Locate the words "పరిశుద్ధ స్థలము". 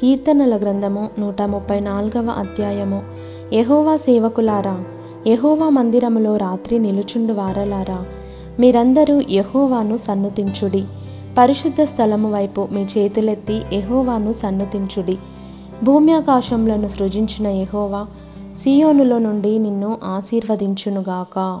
11.38-12.32